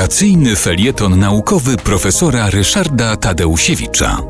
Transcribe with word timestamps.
Wakacyjny 0.00 0.56
felieton 0.56 1.18
naukowy 1.18 1.76
profesora 1.76 2.50
Ryszarda 2.50 3.16
Tadeusiewicza. 3.16 4.29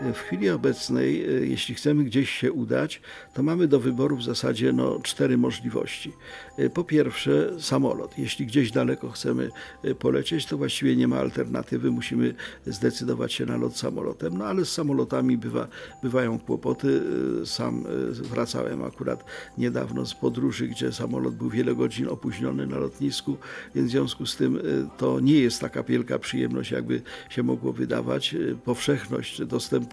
W 0.00 0.18
chwili 0.18 0.50
obecnej, 0.50 1.24
e, 1.24 1.46
jeśli 1.46 1.74
chcemy 1.74 2.04
gdzieś 2.04 2.30
się 2.30 2.52
udać, 2.52 3.00
to 3.34 3.42
mamy 3.42 3.68
do 3.68 3.80
wyboru 3.80 4.16
w 4.16 4.22
zasadzie 4.22 4.72
no, 4.72 5.00
cztery 5.02 5.38
możliwości. 5.38 6.12
E, 6.58 6.70
Po 6.70 6.84
pierwsze, 6.84 7.60
samolot. 7.60 8.18
Jeśli 8.18 8.46
gdzieś 8.46 8.70
daleko 8.70 9.10
chcemy 9.10 9.50
e, 9.84 9.94
polecieć, 9.94 10.46
to 10.46 10.56
właściwie 10.56 10.96
nie 10.96 11.08
ma 11.08 11.18
alternatywy, 11.18 11.90
musimy 11.90 12.34
zdecydować 12.66 13.32
się 13.32 13.46
na 13.46 13.56
lot 13.56 13.76
samolotem. 13.76 14.38
No 14.38 14.44
ale 14.44 14.64
z 14.64 14.72
samolotami 14.72 15.38
bywa, 15.38 15.68
bywają 16.02 16.38
kłopoty. 16.38 17.02
Sam 17.44 17.84
wracałem 18.14 18.84
akurat 18.84 19.24
niedawno 19.58 20.06
z 20.06 20.14
podróży, 20.14 20.68
gdzie 20.68 20.92
samolot 20.92 21.34
był 21.34 21.50
wiele 21.50 21.74
godzin 21.74 22.08
opóźniony 22.08 22.66
na 22.66 22.78
lotnisku, 22.78 23.36
więc 23.74 23.88
w 23.88 23.90
związku 23.90 24.26
z 24.26 24.36
tym 24.36 24.60
to 24.96 25.20
nie 25.20 25.40
jest 25.40 25.60
taka 25.60 25.82
wielka 25.82 26.18
przyjemność, 26.18 26.70
jakby 26.70 27.02
się 27.28 27.42
mogło 27.42 27.72
wydawać. 27.72 28.36
Powszechność 28.64 29.44
dostępu 29.44 29.87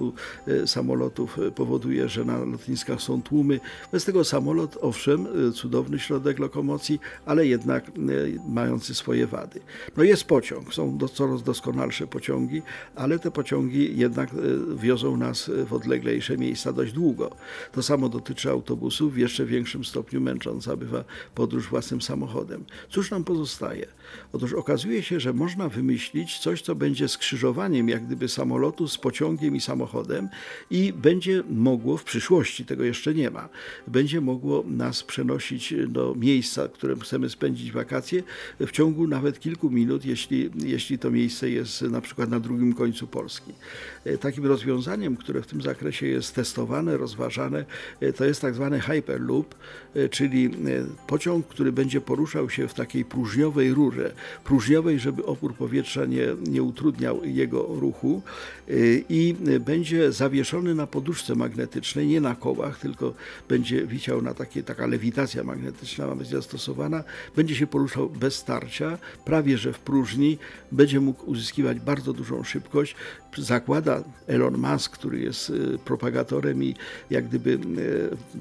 e, 0.48 0.68
samolotów 0.68 1.40
e, 1.40 1.52
powoduje, 1.52 2.10
że 2.10 2.26
na 2.26 2.38
lotniskach 2.38 3.02
są 3.02 3.22
tłumy. 3.22 3.60
Bez 3.92 4.06
tego 4.06 4.24
samolot, 4.24 4.78
owszem, 4.82 5.28
e, 5.50 5.52
cudowny 5.52 6.00
środek 6.00 6.40
lokomocji, 6.40 7.00
ale 7.26 7.48
jednak 7.48 7.92
mający 8.50 8.96
swoje 8.96 9.28
wady. 9.28 9.60
No 9.98 10.04
jest 10.04 10.24
pociąg, 10.24 10.74
są 10.74 10.98
coraz 11.14 11.44
doskonalsze 11.44 12.08
pociągi, 12.08 12.62
ale 12.96 13.20
te 13.20 13.32
pociągi 13.32 13.98
jednak 13.98 14.30
wiozą 14.76 15.18
nas 15.18 15.52
w 15.68 15.74
odleglejsze 15.74 16.38
miejsca 16.38 16.74
dość 16.74 16.94
długo. 16.94 17.36
To 17.72 17.84
samo 17.84 18.10
dotyczy 18.10 18.50
autobusów, 18.50 19.14
w 19.14 19.18
jeszcze 19.18 19.46
większym 19.46 19.86
stopniu 19.86 20.22
męcząca 20.22 20.76
bywa 20.76 21.04
podróż 21.36 21.68
własnym 21.68 22.02
samochodem. 22.02 22.66
Cóż 22.90 23.12
nam 23.12 23.24
pozostaje? 23.24 23.88
Otóż 24.34 24.54
okazuje 24.54 25.04
się, 25.04 25.20
że 25.20 25.34
można 25.34 25.70
wymyślić 25.70 26.40
coś, 26.40 26.62
co 26.62 26.76
będzie 26.76 27.08
skrzyżowaniem 27.08 27.90
jak 27.90 28.06
gdyby 28.06 28.28
samolotu 28.30 28.88
z 28.88 28.98
pociągiem 28.98 29.56
i 29.56 29.62
samochodem 29.86 30.30
i 30.72 30.94
będzie 30.94 31.44
mogło 31.50 31.98
w 31.98 32.04
przyszłości, 32.04 32.66
tego 32.66 32.84
jeszcze 32.84 33.14
nie 33.14 33.32
ma, 33.32 33.50
będzie 33.88 34.22
mogło 34.22 34.64
nas 34.68 35.04
przenosić 35.04 35.74
do 35.88 36.16
miejsca, 36.16 36.68
w 36.68 36.72
którym 36.72 37.00
chcemy 37.00 37.30
spędzić 37.30 37.72
wakacje 37.72 38.24
w 38.60 38.72
ciągu 38.72 39.08
nawet 39.08 39.40
kilku 39.40 39.70
minut, 39.70 40.06
jeśli, 40.06 40.50
jeśli 40.64 41.00
to 41.00 41.12
miejsce 41.12 41.50
jest 41.50 41.82
na 41.82 42.02
przykład 42.02 42.30
na 42.30 42.40
drugim 42.40 42.74
końcu 42.74 43.08
Polski. 43.08 43.54
E, 44.06 44.18
Takim 44.18 44.46
rozwiązaniem, 44.46 45.18
które 45.18 45.42
w 45.42 45.48
tym 45.48 45.62
zakresie 45.62 46.08
jest 46.08 46.36
testowane, 46.36 46.98
rozważane, 46.98 47.66
e, 48.00 48.14
to 48.14 48.26
jest 48.26 48.42
tak 48.42 48.56
zwany 48.56 48.80
Hyperloop, 48.80 49.56
e, 49.96 50.10
czyli 50.10 50.50
pociąg, 51.08 51.48
który 51.48 51.72
będzie 51.72 52.02
poruszał 52.02 52.50
się 52.50 52.68
w 52.68 52.74
takiej 52.74 53.06
próżniowej 53.06 53.74
rurze, 53.74 54.14
próżniowej, 54.44 55.00
żeby 55.00 55.26
opór 55.26 55.54
powietrza 55.56 56.06
nie, 56.06 56.28
nie 56.48 56.64
utrudniał 56.64 57.26
jego 57.26 57.64
ruchu 57.64 58.22
i 59.10 59.36
e, 59.48 59.60
będzie 59.76 60.12
zawieszony 60.12 60.76
na 60.76 60.88
poduszce 60.88 61.36
magnetycznej, 61.36 62.08
nie 62.08 62.22
na 62.22 62.36
kołach, 62.36 62.80
tylko 62.80 63.14
będzie 63.50 63.88
wisiał 63.88 64.22
na 64.22 64.34
takie, 64.34 64.64
taka 64.64 64.88
lewitacja 64.88 65.44
magnetyczna 65.44 66.08
ma 66.08 66.16
być 66.16 66.28
zastosowana, 66.28 67.04
będzie 67.36 67.56
się 67.56 67.68
poruszał 67.68 68.10
bez 68.10 68.36
starcia, 68.36 68.98
prawie 69.26 69.58
że 69.58 69.74
w 69.74 69.80
próżni, 69.80 70.38
będzie 70.72 71.00
mógł 71.00 71.30
uzyskiwać 71.30 71.80
bardzo 71.80 72.14
dużą 72.14 72.44
szybkość. 72.44 72.96
Zakłada 73.38 74.04
Elon 74.28 74.58
Musk, 74.58 74.92
który 74.92 75.20
jest 75.20 75.50
e, 75.50 75.78
propagatorem 75.78 76.64
i 76.64 76.76
jak 77.10 77.28
gdyby 77.28 77.54
e, 77.54 77.58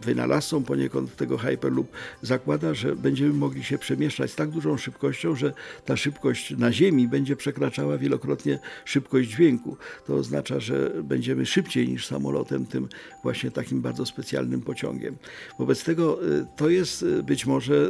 wynalazcą 0.06 0.64
poniekąd 0.64 1.16
tego 1.16 1.38
Hyperloop, 1.38 1.86
zakłada, 2.22 2.74
że 2.74 2.96
będziemy 2.96 3.32
mogli 3.32 3.64
się 3.64 3.78
przemieszczać 3.78 4.30
z 4.30 4.34
tak 4.34 4.50
dużą 4.50 4.76
szybkością, 4.76 5.36
że 5.36 5.52
ta 5.84 5.96
szybkość 5.96 6.56
na 6.56 6.72
Ziemi 6.72 7.08
będzie 7.08 7.36
przekraczała 7.36 7.98
wielokrotnie 7.98 8.58
szybkość 8.84 9.30
dźwięku. 9.30 9.76
To 10.06 10.14
oznacza, 10.14 10.60
że 10.60 10.91
będziemy 11.24 11.46
szybciej 11.46 11.88
niż 11.88 12.06
samolotem, 12.06 12.66
tym 12.66 12.88
właśnie 13.22 13.50
takim 13.50 13.80
bardzo 13.80 14.06
specjalnym 14.06 14.60
pociągiem. 14.60 15.16
Wobec 15.58 15.84
tego 15.84 16.18
e, 16.22 16.46
to 16.56 16.68
jest 16.68 17.02
e, 17.02 17.22
być 17.22 17.46
może 17.46 17.74
e, 17.74 17.88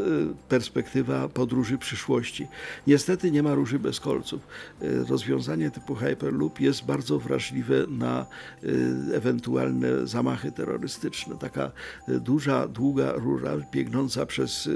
perspektywa 0.48 1.28
podróży 1.28 1.78
przyszłości. 1.78 2.46
Niestety 2.86 3.30
nie 3.30 3.42
ma 3.42 3.54
róży 3.54 3.78
bez 3.78 4.00
kolców. 4.00 4.40
Rozwiązanie 5.08 5.70
typu 5.70 5.94
Hyperloop 5.94 6.60
jest 6.60 6.84
bardzo 6.84 7.18
wrażliwe 7.18 7.86
na 7.88 8.26
ewentualne 9.12 10.06
zamachy 10.06 10.52
terrorystyczne. 10.52 11.36
Taka 11.38 11.72
duża, 12.08 12.68
długa 12.68 13.12
rura 13.12 13.56
biegnąca 13.72 14.26
przez 14.26 14.68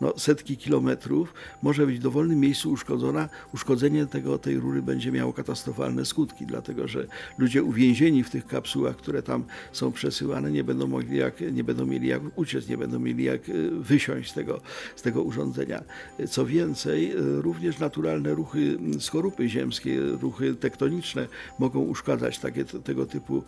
no, 0.00 0.12
setki 0.16 0.56
kilometrów 0.56 1.34
może 1.62 1.86
być 1.86 1.98
w 1.98 2.02
dowolnym 2.02 2.40
miejscu 2.40 2.70
uszkodzona. 2.70 3.28
Uszkodzenie 3.54 4.06
tego, 4.06 4.38
tej 4.38 4.58
rury 4.58 4.82
będzie 4.82 5.12
miało 5.12 5.32
katastrofalne 5.32 6.04
skutki, 6.04 6.46
dlatego 6.46 6.88
że 6.88 7.06
ludzie 7.38 7.62
uwięzieni 7.92 8.24
w 8.24 8.30
tych 8.30 8.46
kapsułach, 8.46 8.96
które 8.96 9.22
tam 9.22 9.44
są 9.72 9.92
przesyłane, 9.92 10.50
nie 10.50 10.64
będą 10.64 10.86
mogli 10.86 11.18
jak, 11.18 11.40
nie 11.52 11.64
będą 11.64 11.86
mieli 11.86 12.08
jak 12.08 12.22
uciec, 12.36 12.68
nie 12.68 12.78
będą 12.78 12.98
mieli 12.98 13.24
jak 13.24 13.48
e, 13.48 13.52
wysiąść 13.70 14.30
z 14.30 14.34
tego, 14.34 14.60
z 14.96 15.02
tego 15.02 15.22
urządzenia. 15.22 15.82
E, 16.18 16.26
Co 16.26 16.46
więcej, 16.46 17.10
e, 17.10 17.14
również 17.42 17.78
naturalne 17.78 18.34
ruchy 18.34 18.78
skorupy 19.00 19.48
ziemskie, 19.48 20.00
ruchy 20.00 20.54
tektoniczne 20.54 21.28
mogą 21.58 21.80
uszkadzać 21.80 22.38
takie, 22.38 22.64
tego 22.64 23.06
typu 23.06 23.42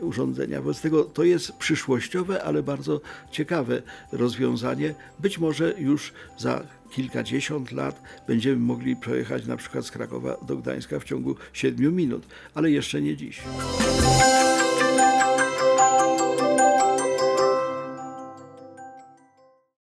urządzenia. 0.00 0.62
Wobec 0.62 0.80
tego 0.80 1.04
to 1.04 1.24
jest 1.24 1.52
przyszłościowe, 1.52 2.44
ale 2.44 2.62
bardzo 2.62 3.00
ciekawe 3.30 3.82
rozwiązanie. 4.12 4.94
Być 5.18 5.38
może 5.38 5.74
już 5.78 6.12
za 6.38 6.62
kilkadziesiąt 6.92 7.72
lat 7.72 8.02
będziemy 8.26 8.56
mogli 8.56 8.96
przejechać 8.96 9.46
na 9.46 9.56
przykład 9.56 9.86
z 9.86 9.90
Krakowa 9.90 10.36
do 10.42 10.56
Gdańska 10.56 11.00
w 11.00 11.04
ciągu 11.04 11.36
7 11.52 11.96
minut, 11.96 12.26
ale 12.54 12.70
jeszcze 12.70 13.02
nie 13.02 13.16
dziś. 13.16 13.42